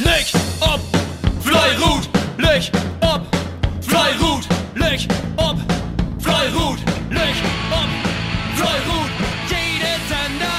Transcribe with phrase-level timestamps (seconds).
[0.00, 0.26] Leg
[0.60, 0.80] ob,
[1.40, 2.68] Fleirut, leg
[3.00, 3.22] ob,
[3.80, 5.56] Fleirut, leg ob,
[6.18, 6.78] Fleirut,
[7.10, 7.36] leg
[7.70, 7.90] ob,
[8.56, 9.10] Fleirut.
[9.48, 10.58] Jede Sender,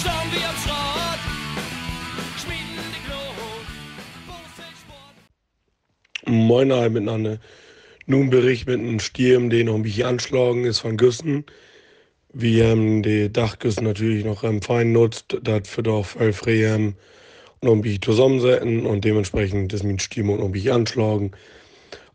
[0.00, 1.20] schauen wir am Schrott,
[2.38, 3.66] schmieden die Glut,
[6.32, 7.40] Moin alle miteinander.
[8.06, 11.44] Nun Bericht mit einem Sturm, den noch ein bisschen anschlagen ist von Güssen.
[12.32, 16.94] Wir haben die Dachgüssen natürlich noch fein nutzt, das für doch frei ähm,
[17.62, 21.32] ein bisschen zusammensetzen und dementsprechend ist noch ein bisschen anschlagen.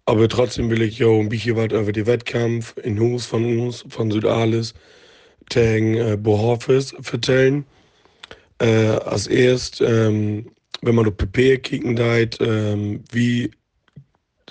[0.05, 3.85] Aber trotzdem will ich ja ein bisschen was über den Wettkampf in Hus von uns,
[3.89, 4.73] von Südalis,
[5.49, 7.65] gegen äh, Bohorfes erzählen.
[8.59, 13.51] Äh, als erst, ähm, wenn man auf PP kicken deit, ähm, wie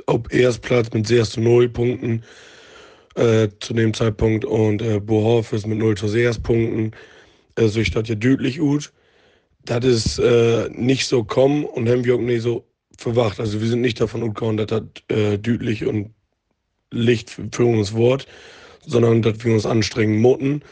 [0.06, 2.22] auf Erstplatz mit 6 zu 0 Punkten
[3.16, 6.92] äh, zu dem Zeitpunkt und äh, Bohoff ist mit 0 zu 6 Punkten.
[7.56, 8.92] Äh, so ist das ja deutlich gut.
[9.64, 12.64] Das ist äh, nicht so kommen und haben wir auch nicht so
[12.96, 13.40] verwacht.
[13.40, 14.82] Also wir sind nicht davon ausgegangen, dass das
[15.16, 16.14] äh, deutlich und
[16.90, 18.26] Licht für, uns Wort,
[18.86, 20.62] sondern dass wir uns anstrengen mussten.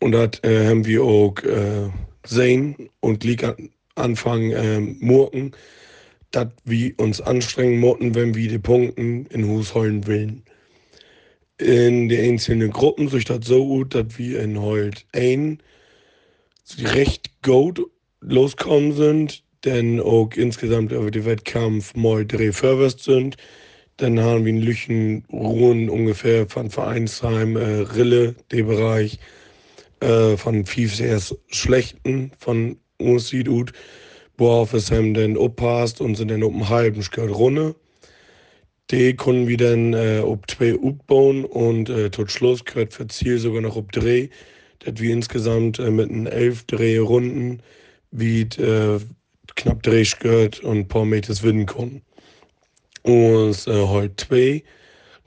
[0.00, 1.90] Und das äh, haben wir auch äh,
[2.24, 5.52] sehen und lieg an, anfangen äh, murken
[6.30, 10.42] dass wir uns anstrengen mussten, wenn wir die Punkten in Hus holen wollen.
[11.58, 15.60] In den einzelnen Gruppen sich das so gut, dass wir in Holt ein
[16.78, 17.80] recht gut
[18.20, 22.52] loskommen sind, denn auch insgesamt über den Wettkampf mal drei
[23.00, 23.36] sind.
[23.96, 29.18] Dann haben wir in Lüchen, Ruhen ungefähr von Vereinsheim, äh, Rille, der Bereich,
[30.00, 33.72] äh, von sehr schlechten, von uns sieht gut
[34.38, 37.74] worauf es hem dann oppasst und sind dann op dem halben Skirt runne.
[38.90, 43.38] Die konnten wir dann äh, ob zwei bauen und äh, tot Schluss gehört für Ziel
[43.38, 44.30] sogar noch ob drei,
[44.78, 47.60] dass wir insgesamt äh, mit den elf Drehrunden
[48.10, 49.00] wie äh,
[49.56, 52.02] knapp drei gehört und ein paar Meter winnen konnten.
[53.02, 54.64] Und äh, heute zwei,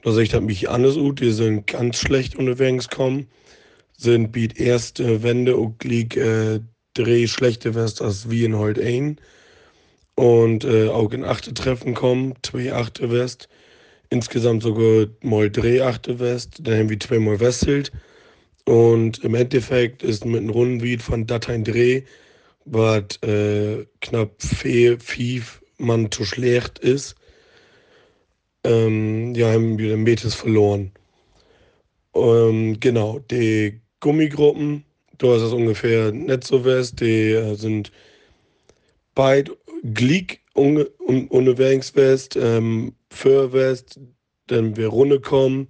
[0.02, 3.28] da sehe ich das mich anders gut, die sind ganz schlecht unterwegs gekommen,
[3.96, 6.60] sind biet erste Wende und lieg äh,
[6.94, 9.18] drei schlechte West als wie in Holt ein.
[10.14, 13.48] Und äh, auch in achte Treffen kommen, zwei achte West.
[14.10, 16.60] Insgesamt sogar mal drei achte West.
[16.60, 17.92] Dann haben wir zweimal Westelt.
[18.66, 22.02] Und im Endeffekt ist mit einem Rundenwied von Dateien Dreh,
[22.64, 27.14] was äh, knapp vier, fünf Mann zu schlecht ist,
[28.64, 30.92] ähm, ja, haben wir den Metis verloren.
[32.14, 34.84] Ähm, genau, die Gummigruppen,
[35.22, 37.00] Du hast es ungefähr nicht so west.
[37.00, 37.92] Die äh, sind
[39.14, 39.52] beid
[39.84, 44.00] glick un, un, unterwegs west, ähm, für west,
[44.48, 45.68] dann wir Runde kommen,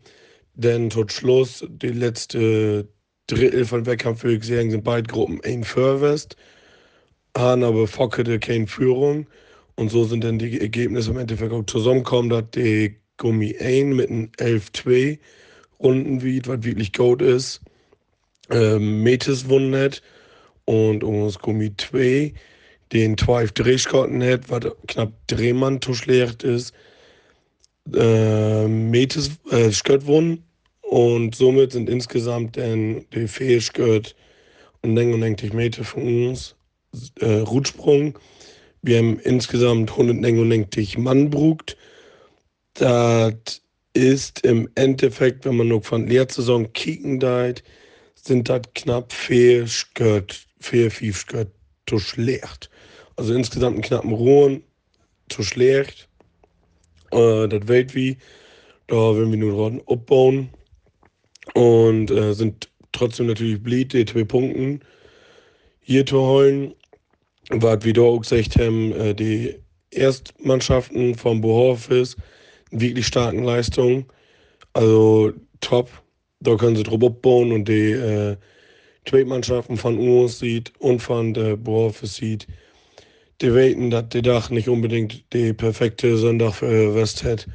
[0.54, 2.88] dann tot Schluss, die letzte
[3.26, 6.36] Drittel von Wettkampf, würde ich sagen, sind beide Gruppen ein für west,
[7.36, 9.26] haben aber fockete keine Führung.
[9.76, 14.10] Und so sind dann die Ergebnisse im Endeffekt auch zusammengekommen, dass die Gummi 1 mit
[14.10, 15.18] einem 11-2
[15.80, 17.60] Runden wiegt, was wirklich gut ist
[18.50, 20.02] ähm, Metis hat.
[20.64, 22.32] Und uns Gummi 2
[22.92, 26.72] den 12 Drehschkotten hat, was knapp Drehmann schlecht ist.
[27.92, 30.44] Äh, Metis äh, Skött gewonnen
[30.82, 34.14] und somit sind insgesamt dann die Fehlskött
[34.82, 36.54] und dann und eigentlich Meter von uns
[37.20, 38.18] äh, Rutsprung.
[38.82, 41.76] Wir haben insgesamt 190 Mann brugt.
[42.74, 43.62] Das
[43.94, 47.62] ist im Endeffekt, wenn man noch von Lehrsaison kicken deit,
[48.14, 51.50] sind das knapp vier Skört, vier, fünf Skört
[51.88, 52.70] zu schlecht.
[53.16, 54.62] Also insgesamt einen knappen Ruhen
[55.28, 56.08] zu schlecht.
[57.10, 58.16] Äh, das Welt wie,
[58.86, 60.50] da werden wir nur dran abbauen
[61.54, 64.80] und äh, sind trotzdem natürlich blieb, die zwei Punkten
[65.80, 66.74] hier zu holen.
[67.50, 69.56] Was wir da auch gesagt haben, äh, die
[69.90, 72.16] Erstmannschaften vom Bohorfis
[72.70, 74.06] wirklich starken Leistungen.
[74.72, 75.90] Also top.
[76.40, 78.36] Da können sie drüber bauen und die äh,
[79.04, 82.46] Tweetmannschaften von uns sieht und von der Bohorfis sieht,
[83.40, 87.46] die weten, dass der Dach nicht unbedingt die perfekte Sonntag für West hat.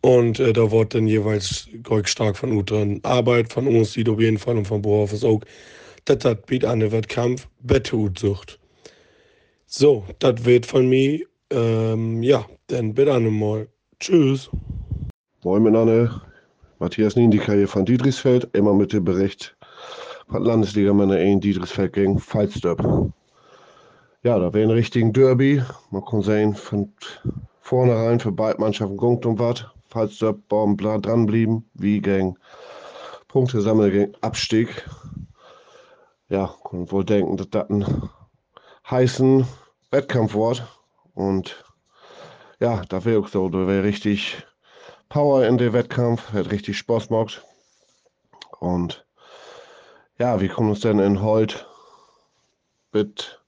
[0.00, 3.00] Und äh, da wird dann jeweils ganz stark von dran.
[3.04, 5.40] Arbeit von uns sieht auf jeden Fall und von Bohorfis auch.
[6.04, 8.58] Das hat bietet an der Wettkampf Bettehutsucht.
[9.76, 11.26] So, das wird von mir.
[11.50, 13.66] Ähm, ja, dann bitte einmal.
[13.98, 14.48] Tschüss.
[15.42, 16.22] Moin miteinander.
[16.78, 19.56] Matthias Niendika hier von Diedrichsfeld, immer mit dem Bericht
[20.28, 23.10] von Landesliga Männer 1 Diedrichsfeld gegen Falsterb.
[24.22, 25.60] Ja, da wäre ein richtigen Derby.
[25.90, 26.92] Man kann sehen, von
[27.58, 29.66] vornherein für beide Mannschaften gungt und was.
[29.88, 32.36] Falsterb Baum dranblieben, wie gegen
[33.26, 34.88] Punkte sammeln gegen Abstieg.
[36.28, 37.84] Ja, kann wohl denken, dass das ein
[38.88, 39.44] heißen
[39.94, 40.66] Wettkampf wird.
[41.14, 41.64] Und
[42.58, 44.44] ja, da wäre auch so, da wäre richtig
[45.08, 47.44] Power in den Wettkampf, hat richtig Spaß gemacht.
[48.58, 49.06] Und
[50.18, 51.68] ja, wir kommen uns dann in Holt
[52.92, 53.40] mit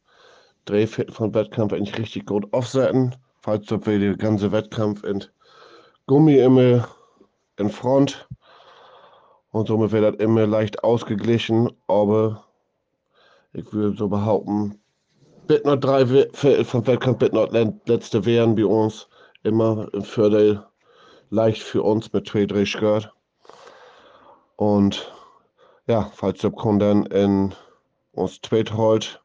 [0.67, 3.17] Drehviertel von Wettkampf eigentlich richtig gut aufsetzen.
[3.41, 5.25] Falls wir den ganzen Wettkampf in
[6.07, 6.89] Gummi immer
[7.57, 8.29] in Front.
[9.51, 11.73] Und somit wird das immer leicht ausgeglichen.
[11.89, 12.45] Aber
[13.53, 14.81] ich würde so behaupten,
[15.47, 19.09] bit noch drei Viertel vom Wettkampf, bit noch letzte wären bei uns.
[19.43, 20.65] Immer im Viertel
[21.31, 23.13] leicht für uns mit zwei Drehskirt.
[24.57, 25.13] Und
[25.87, 27.55] ja, falls der dann in
[28.13, 29.23] uns zweit holt,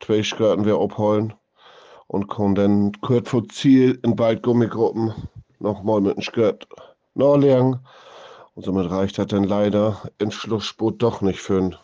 [0.00, 1.34] Skirten wir abholen
[2.06, 5.12] und dann kurz vor Ziel in beiden Gummigruppen
[5.58, 6.68] nochmal mit dem Skirt
[7.14, 7.80] nachlegen.
[8.54, 11.76] Und somit reicht das dann leider in Schlussspurt doch nicht für einen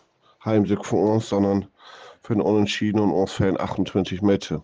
[0.45, 1.67] Heimsieg von uns, sondern
[2.25, 4.63] für einen Unentschieden und uns fehlen 28 Meter.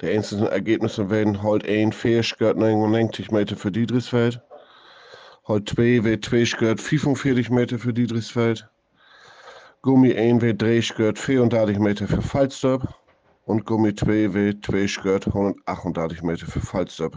[0.00, 4.40] Die einzelnen Ergebnisse werden halt ein Fehlskirt 99 Meter für Diedrichsfeld.
[5.46, 8.68] Halt 2 wird 2 Skirt 45 Meter für Diedrichsfeld.
[9.82, 12.94] Gummi 1 wird 3 Skirt 34 Meter für Falsterb.
[13.44, 17.16] Und Gummi 2 wird 2 Skirt 138 Meter für Falsterb.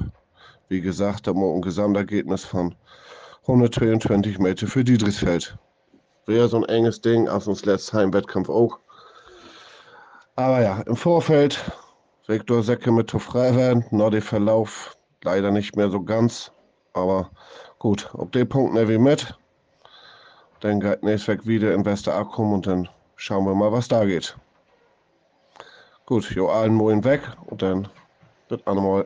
[0.70, 2.74] Wie gesagt, da haben wir ein Gesamtergebnis von
[3.44, 5.56] 122 Meter für Diedrichsfeld.
[6.26, 8.80] Wäre so ein enges Ding, als uns letztes Heimwettkampf auch.
[10.36, 11.72] Aber ja, im Vorfeld
[12.26, 13.14] Sektor Säcke mit
[13.92, 16.52] nur der Verlauf leider nicht mehr so ganz.
[16.94, 17.30] Aber
[17.78, 19.38] gut, ob der Punkt nicht wie mit,
[20.62, 24.36] dann geht nächstes Weg wieder in Westerakum und dann schauen wir mal, was da geht.
[26.08, 27.88] Gut, jo allen Moin weg und dann
[28.50, 29.06] wird einmal.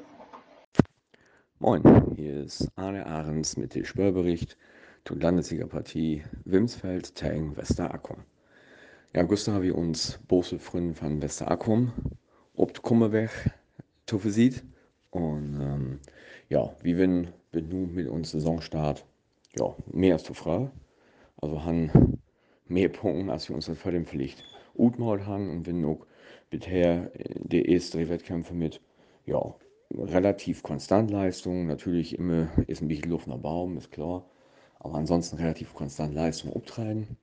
[1.60, 1.84] Moin,
[2.16, 4.58] hier ist Arne Ahrens mit dem Spörbericht
[5.04, 8.24] zur Landessiegerpartie Wimsfeld Tang Westerakum.
[9.16, 11.92] Ja, gestern haben wir uns Bose Fründen von Westerakum
[12.56, 13.30] op de Kommerweg
[14.06, 14.64] toffe sieht.
[15.12, 16.00] Und ähm,
[16.50, 19.06] ja, wie wenn wir nun mit uns Saisonstart
[19.58, 20.72] ja, mehr als zu Frage.
[21.38, 22.22] Also haben
[22.68, 24.44] mehr Punkte, als wir uns vor dem Pflicht
[24.76, 26.06] utmal haben und wenn auch
[26.50, 28.82] bisher der erste Wettkämpfe mit
[29.26, 29.56] ja,
[29.92, 31.68] relativ konstant Leistung.
[31.68, 34.26] Natürlich immer ist ein bisschen Luft nach Baum, ist klar.
[34.80, 37.18] Aber ansonsten relativ konstant Leistung abtreiben.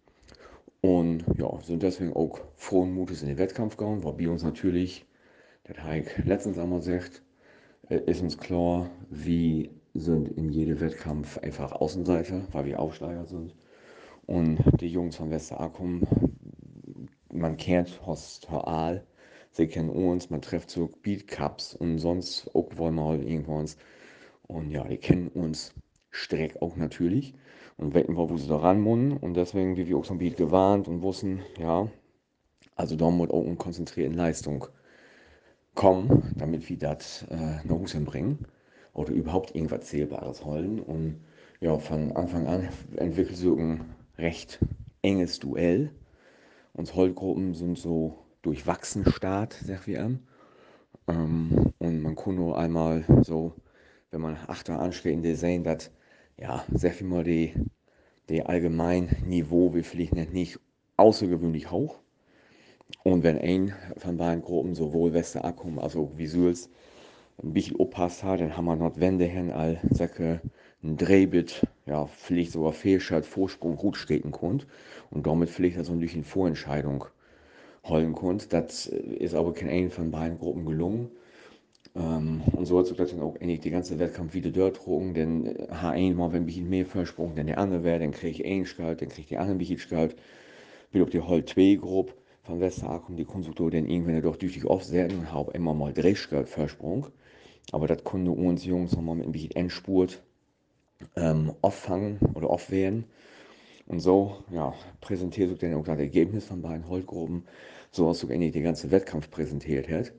[0.85, 5.07] Und ja, sind deswegen auch frohen Mutes in den Wettkampf gegangen, weil wir uns natürlich,
[5.63, 7.23] das habe letztens einmal gesagt,
[7.89, 13.55] äh, ist uns klar, wir sind in jedem Wettkampf einfach Außenseiter, weil wir Aufsteiger sind.
[14.27, 16.03] Und die Jungs von Westerakum,
[17.33, 19.07] man kennt Horst Aal,
[19.53, 23.79] sie kennen uns, man trifft so Beat Cups und sonst auch wollen mal irgendwas.
[24.49, 25.73] Und ja, die kennen uns
[26.11, 27.33] Streck auch natürlich
[27.76, 29.17] und wir, wo sie da ran müssen.
[29.17, 31.88] Und deswegen, wie wir auch so ein Beat gewarnt und wussten, ja,
[32.76, 34.67] also da muss auch eine konzentrierte Leistung
[35.75, 38.47] kommen, damit wir das äh, nach Hause bringen
[38.93, 40.81] oder überhaupt irgendwas Zählbares holen.
[40.81, 41.21] Und
[41.61, 44.61] ja, von Anfang an entwickelt sich ein recht
[45.03, 45.91] enges Duell.
[46.73, 50.20] Uns Holtgruppen sind so durchwachsen Start, sag wir an.
[51.09, 53.53] Ähm, und man kann nur einmal so,
[54.11, 55.91] wenn man Achter ansteht, in der sehen, dass
[56.39, 57.55] ja, sehr viel mal die,
[58.29, 60.59] die allgemein Niveau, wie vielleicht nicht
[60.97, 61.99] außergewöhnlich hoch.
[63.03, 66.71] Und wenn ein von beiden Gruppen, sowohl Westerakum als auch Visuals,
[67.43, 70.41] ein bisschen aufpasst hat, dann haben wir noch Wände hin, all Säcke,
[70.82, 74.67] ein Drehbit, ja, vielleicht sogar Fehlschalt, Vorsprung gut stecken konnte
[75.11, 77.06] und damit vielleicht also durch eine Vorentscheidung
[77.85, 78.49] holen konnte.
[78.49, 81.11] Das ist aber kein einen von beiden Gruppen gelungen.
[81.94, 85.56] Ähm, und so hat sich dann auch eigentlich die ganze Wettkampf wieder dort getrogen, denn
[85.69, 88.67] H1 mal wenn ein bisschen mehr Vorsprung, dann der andere wäre, dann kriege ich einen
[88.67, 90.17] Skalt, dann kriege die andere bisschen Skalt.
[90.91, 95.32] Wieder auf die Hol 2 Gruppe von Westerakum, die Konstruktor dann irgendwann doch tüchtig aufsetzen
[95.32, 97.06] habe immer mal drei Skalt Vorsprung.
[97.72, 100.22] Aber das konnte uns Jungs nochmal mit ein bisschen Endspurt
[101.17, 103.05] ähm, auffangen oder aufwehren.
[103.86, 107.44] Und so ja, präsentiert sich dann auch das Ergebnis von beiden Holtgruppen,
[107.91, 110.12] so als sich eigentlich der ganze Wettkampf präsentiert hat.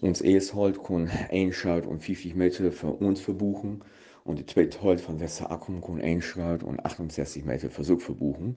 [0.00, 3.82] Uns erste Holt kann einschalt und 50 Meter für uns verbuchen
[4.24, 8.56] und die zweite Holt von Westerakum kann einschalt und 68 Meter Versuch verbuchen.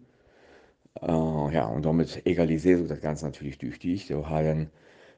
[1.01, 4.07] Äh, ja, und damit egalisiert das Ganze natürlich tüchtig.
[4.07, 4.69] Da haben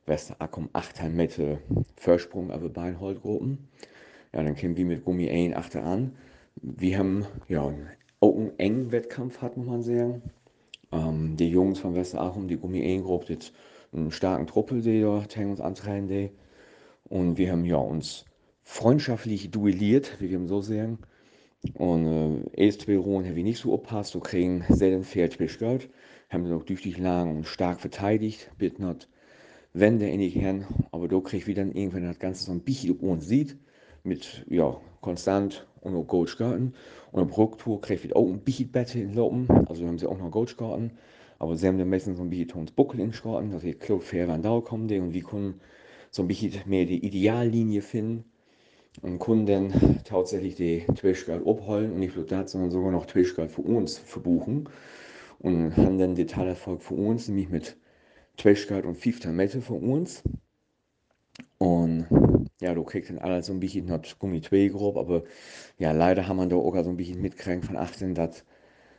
[0.06, 1.58] Westerakum 8 Meter
[1.98, 3.68] Vorsprung auf beiden Holtgruppen.
[4.34, 6.16] Ja, dann kommen wir mit Gummi 1 achter an.
[6.56, 7.74] Wir haben ja
[8.22, 10.22] auch einen engen Wettkampf, hat man sagen.
[10.94, 13.54] Ähm, die Jungs von Westerachum, die Gummi 1 Gruppe, jetzt
[13.94, 16.08] einen starken Truppe, die da uns antreiben.
[16.08, 16.32] Die.
[17.06, 18.26] Und wir haben ja uns
[18.64, 21.00] freundschaftlich duelliert, wie wir so sagen.
[21.76, 22.06] Und
[22.56, 25.90] äh, erst Runden haben wir nicht so aufpasst, so kriegen selten Pferd bestellt.
[26.30, 29.08] Haben sie auch tüchtig lang und stark verteidigt, not
[29.74, 32.62] wenn der in die Kern, aber da kriegt wir dann irgendwann das Ganze so ein
[32.62, 33.58] bisschen auf uns sieht,
[34.04, 36.76] mit, ja, konstant und auch Goldkarten.
[37.12, 40.18] Und am Rücktour kriegt wir auch ein bisschen besser in Lopen, also haben sie auch
[40.18, 40.92] noch Goldkarten,
[41.40, 44.28] aber sie haben dann meistens so ein bisschen Tons Buckel in Karten, dass glaube, fair
[44.28, 45.60] wann da kommen, und wir können
[46.12, 48.26] so ein bisschen mehr die Ideallinie finden
[49.02, 53.50] und können dann tatsächlich die Twitchcard abholen und nicht nur das, sondern sogar noch Twitchcard
[53.50, 54.70] für uns verbuchen
[55.40, 57.78] und haben dann den Teilerfolg für uns, nämlich mit
[58.38, 60.24] Twitchcard und 5 Meter für uns.
[61.58, 62.08] Und
[62.62, 65.24] ja, du kriegst dann alles so ein bisschen noch Gummi 2 grob, aber
[65.80, 68.46] ja, leider haben wir da auch so ein bisschen mitgekriegt von 18, dass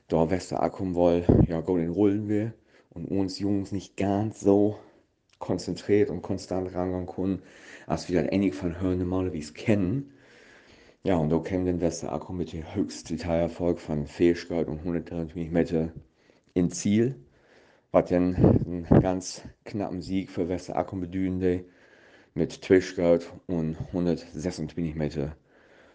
[0.08, 2.52] da Wester ankommen will, ja, go den Rollen will
[2.90, 4.78] und uns Jungs nicht ganz so
[5.38, 7.42] konzentriert und konstant rangehen können,
[7.87, 10.11] als wir dann ähnlich von hören normalerweise kennen.
[11.02, 15.50] Ja, und da käme dann Wester Akku mit dem höchsten Detailerfolg von Fähigkeit und 123
[15.50, 15.92] Meter
[16.54, 17.16] ins Ziel,
[17.92, 21.66] was dann einen ganz knappen Sieg für Wester Akku bedeutet
[22.34, 25.37] mit Twitchguard und 126 Meter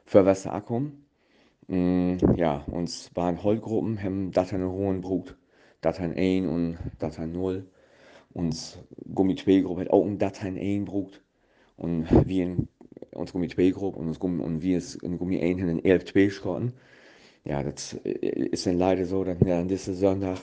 [0.05, 0.91] für Wester Akku.
[1.69, 5.37] Mm, ja, uns waren Holgruppen, haben Dateien Hohenbrut,
[5.81, 7.67] Dateien 1 und Dateien 0
[8.33, 8.79] uns
[9.13, 11.21] Gummi 2 Gruppe hat auch ein Dateien eingebracht
[11.77, 12.67] und wir in
[13.11, 16.29] uns Gummi 2 Gruppe und, uns Gummi, und wir in Gummi 1 in 11 2
[16.31, 16.73] schrotten.
[17.43, 20.39] Ja, das äh, ist dann leider so, dass ja, an diesem Sonntag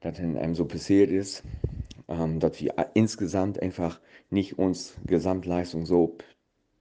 [0.00, 1.42] das dann einem so passiert ist,
[2.08, 6.16] ähm, dass wir insgesamt einfach nicht uns Gesamtleistung so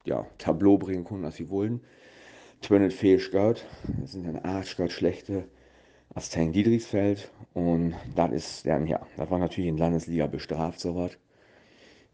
[0.05, 1.81] ja, Tableau bringen konnten, als wir wollten.
[2.61, 3.55] 204 Scout,
[4.01, 5.45] das sind dann 8 Scout schlechte
[6.13, 11.17] als Tank Diedrichsfeld und das ist, ja, ja, das war natürlich in Landesliga bestraft, sowas.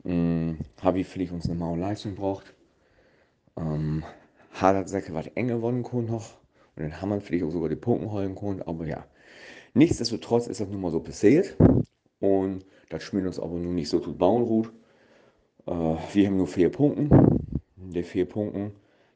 [0.04, 2.54] Hm, habe ich vielleicht uns eine Maul Leistung braucht.
[3.58, 4.04] Ähm,
[4.52, 6.38] hat das Säcke was eng gewonnen können noch
[6.76, 9.06] und dann haben wir vielleicht auch sogar die Punkte holen können, aber ja.
[9.74, 11.56] Nichtsdestotrotz ist das nun mal so passiert
[12.20, 14.72] und das schmiert uns aber nun nicht so zu bauen ruht.
[15.66, 15.72] Äh,
[16.14, 17.08] wir haben nur vier Punkte.
[17.78, 18.72] Die vier Punkte,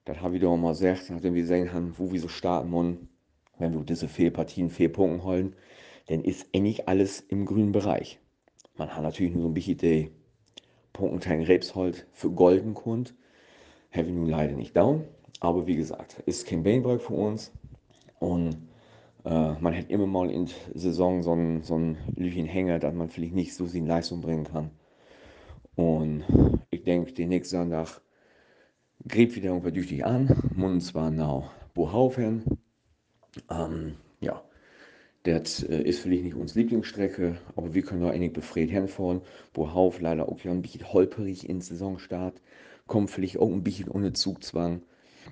[0.05, 3.09] das habe ich doch mal gesagt, nachdem wir sehen haben, wo wir so starten wollen
[3.57, 5.55] wenn wir diese vier Partien vier Punkte holen,
[6.07, 8.19] dann ist eigentlich alles im grünen Bereich.
[8.77, 10.11] Man hat natürlich nur so ein bisschen die
[10.93, 13.15] Punktenteil Rebshold für golden Kund.
[13.91, 15.05] Haben wir nun leider nicht down.
[15.39, 17.51] Aber wie gesagt, ist kein Beinbreak für uns.
[18.19, 18.67] Und
[19.23, 23.09] äh, man hat immer mal in der Saison so einen, so einen Hänger, dass man
[23.09, 24.71] vielleicht nicht so in Leistung bringen kann.
[25.75, 26.23] Und
[26.71, 28.01] ich denke, den nächsten Sonntag
[29.07, 30.51] gräbt wieder irgendwie durch an.
[30.57, 32.43] Und zwar nach Bohaufen.
[33.49, 34.43] Ähm, ja,
[35.23, 39.21] das äh, ist vielleicht nicht unsere Lieblingsstrecke, aber wir können da eigentlich befreit hinfahren.
[39.57, 42.41] Hauf leider auch ein bisschen holperig in Saisonstart,
[42.87, 44.83] kommt vielleicht auch ein bisschen ohne Zugzwang.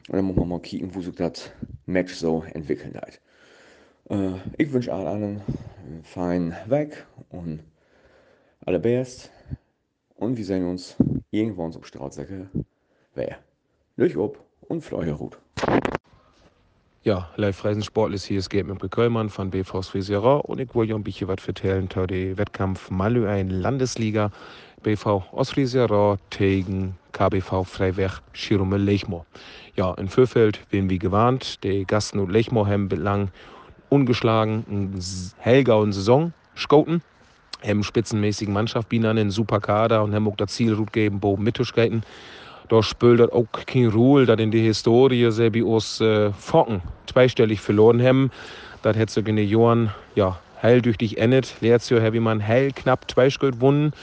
[0.09, 1.51] Und dann muss man mal kicken, wo sich das
[1.85, 3.21] Match so entwickelt hat.
[4.09, 5.41] Äh, ich wünsche allen
[5.85, 7.63] einen feinen Weg und
[8.65, 9.31] allerbest.
[10.15, 10.95] Und wir sehen uns
[11.31, 12.49] irgendwann auf Straßsäcke.
[13.13, 13.37] Wer?
[13.95, 15.37] Durch ob und Fleuerhut.
[17.03, 20.95] Ja, Live Reisensport ist hier, es geht mit Köllmann von BV Frisera und ich wollte
[20.95, 24.31] ein bisschen was erzählen zu dem Wettkampf Malü ein Landesliga
[24.81, 29.27] BV Ostfriesera gegen KBV Freiweg Schirume Lechmo.
[29.75, 33.29] Ja, in Fürfeld werden wir gewarnt, die Gasten und Lechmo haben bislang
[33.89, 35.01] ungeschlagen eine
[35.37, 37.03] hellgauen Saison scouten
[37.65, 41.43] haben spitzenmäßigen Mannschaft, bienen einen super Kader und haben auch das Ziel gut geben, boben
[41.43, 42.03] mitzuskaten
[42.69, 47.59] da spielt das auch keine Rolle, dass in der Historie selber aus äh, Focken zweistellig
[47.61, 48.31] verloren haben.
[48.81, 51.55] Das hätte in den Jahren ja, heil durch dich endet.
[51.61, 53.93] Letztes Jahr habe man heil knapp zwei Schritt gewonnen.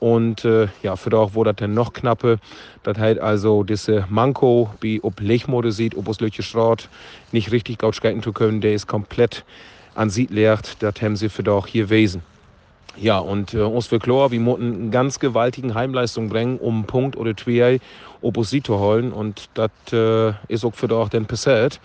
[0.00, 2.38] Und äh, ja, für auch wo das dann noch knappe,
[2.84, 6.88] das halt also diese Manko, wie ob Lechmode sieht, ob es Löcher Straat
[7.32, 9.44] nicht richtig gut zu können, der ist komplett
[9.96, 12.22] an sie lehrt, das haben sie für doch hier wesen.
[13.00, 16.84] Ja, und äh, uns für klar, wir mussten einen ganz gewaltigen Heimleistung bringen, um einen
[16.84, 17.78] Punkt oder zwei
[18.22, 19.12] Opposito holen.
[19.12, 21.80] Und das äh, ist auch für auch dann passiert.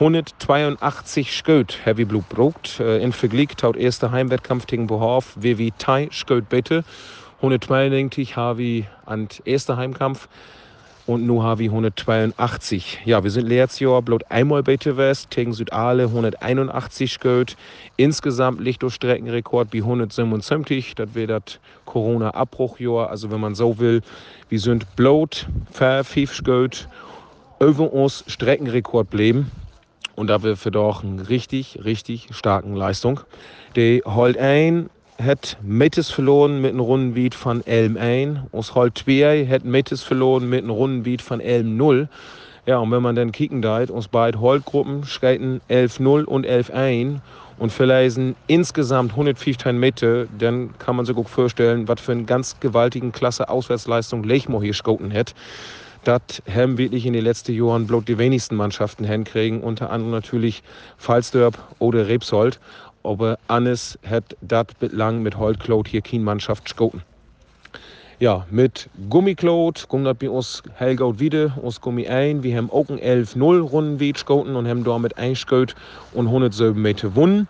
[0.00, 2.80] 182 Sköt Heavy Blue brucht.
[2.80, 6.82] Äh, in Vergleich taut erster Heimwettkampf gegen Bohorf, wie wie Thai Sköt bitte.
[7.36, 10.28] 192 habe ich an erster Heimkampf
[11.06, 11.24] und
[11.62, 12.98] ich 182.
[13.04, 17.56] Ja, wir sind letztes bloß einmal bei West gegen Südale 181 gehört.
[17.96, 20.96] Insgesamt liegt durch Streckenrekord bei 177.
[20.96, 23.08] Das wäre das Corona-Abbruchjahr.
[23.08, 24.02] Also wenn man so will,
[24.48, 26.88] wir sind bloß fünf gehört
[27.60, 29.50] über uns Streckenrekord bleiben.
[30.16, 33.20] Und da wir für doch eine richtig, richtig starken Leistung.
[33.76, 38.38] Die holt ein hat Mettes verloren mit einem Rundenbeat von Elm 1.
[38.52, 42.08] Aus Holt 2 hat Mettes verloren mit einem Rundenbeat von Elm 0.
[42.66, 47.20] Ja, und wenn man dann kicken deit, uns beide Holtgruppen skaten 11-0 und 11-1
[47.58, 52.58] und verleisen insgesamt 115 Meter, dann kann man sich auch vorstellen, was für eine ganz
[52.60, 55.34] gewaltigen Klasse Auswärtsleistung Lechmo hier schoten hat.
[56.06, 60.62] Das haben wirklich in den letzten Jahren bloß die wenigsten Mannschaften hinkriegen, unter anderem natürlich
[60.98, 62.60] Falsdörp oder Rebsold.
[63.06, 67.02] Aber Annes hat das bislang mit Holtklot hier keine Mannschaft schoten.
[68.18, 72.42] Ja, mit Gummiklot kommt das bei uns Helgaut wieder, aus Gummi ein.
[72.42, 75.76] Wir haben auch ein 11-0 Runden geschoten und haben damit eingeschot
[76.14, 77.46] und 107 Meter gewonnen.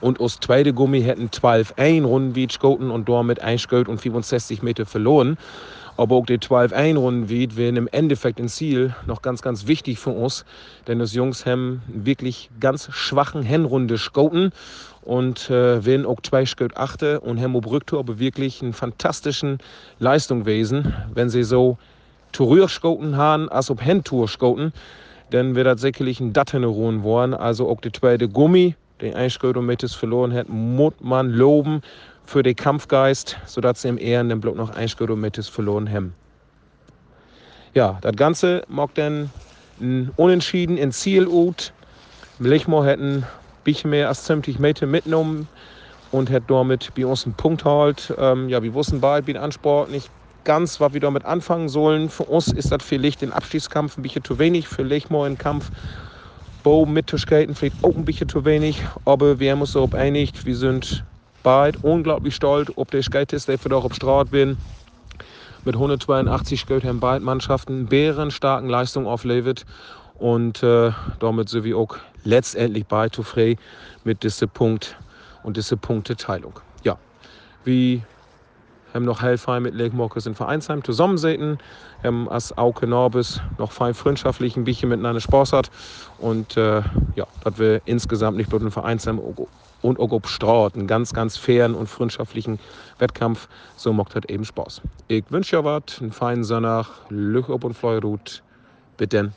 [0.00, 5.38] Und aus zweite Gummi hätten 12-1 Runden geschoten und damit eingeschot und 65 Meter verloren.
[5.96, 10.10] Aber auch die 12-1 Runden wären im Endeffekt ein Ziel noch ganz, ganz wichtig für
[10.10, 10.44] uns.
[10.86, 14.52] Denn das Jungs haben wirklich ganz schwachen Hennrunde schoten
[15.02, 19.58] und äh, werden auch zwei Stück achte und haben Brückte aber wirklich einen fantastischen
[19.98, 21.78] Leistung gewesen, wenn sie so
[22.32, 24.72] Tourier schoten haben, als ob Handtour schoten,
[25.30, 27.32] dann wird das sicherlich ein Dattene ruhen worden.
[27.32, 31.80] Also auch die zweite Gummi, den Einschritt und Mettes verloren hat, muss man loben
[32.26, 36.14] für den Kampfgeist, sodass sie im Ehren den Block noch und Mettes verloren haben.
[37.74, 39.30] Ja, das Ganze mag dann
[39.80, 41.72] ein Unentschieden in Ziel ut.
[42.38, 43.24] Lechmo hätten
[43.66, 45.48] bisschen mehr als 20 Meter mitgenommen
[46.12, 48.14] und hat damit bei uns einen Punkt halt.
[48.16, 50.08] Ähm, ja, wir wussten bald, wie Ansport nicht
[50.44, 52.08] ganz, was wir damit anfangen sollen.
[52.08, 55.70] Für uns ist das vielleicht den Abstiegskampf ein bisschen zu wenig, für Lechmo im Kampf.
[56.62, 59.94] Bo mit zu skaten vielleicht auch ein bisschen zu wenig, aber wir haben uns darauf
[59.94, 61.04] einigt, wir sind
[61.46, 64.58] bald unglaublich stolz, ob der Skatist, der für doch auf Straße bin.
[65.64, 69.64] Mit 182 Skate haben beide Mannschaften bärenstarken Leistungen auflevert
[70.18, 73.56] und äh, damit wir auch letztendlich bei frei
[74.02, 74.96] mit diesem Punkt
[75.44, 76.58] und dieser Punkteteilung.
[76.82, 76.98] Ja,
[77.62, 78.00] wir
[78.96, 81.58] haben noch Helfheim mit Legmorkes in Vereinsheim zusammensäten,
[82.02, 85.70] haben als Auke Norbis noch fein freundschaftlich ein bisschen miteinander Spaß hat
[86.18, 86.82] und äh,
[87.14, 89.20] ja, dass wir insgesamt nicht bloß in Vereinsheim
[89.82, 92.58] und auf Straut einen ganz, ganz fairen und freundschaftlichen
[92.98, 94.80] Wettkampf, so macht das eben Spaß.
[95.08, 98.42] Ich wünsche euch was, einen feinen Sonntag, Lüch ob und Fleurut,
[98.96, 99.32] bitte.